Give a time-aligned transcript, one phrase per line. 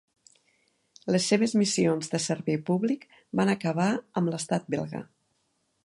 [1.15, 3.07] Les seves missions de servei públic
[3.41, 3.91] van acabar
[4.23, 5.05] amb l'Estat belga.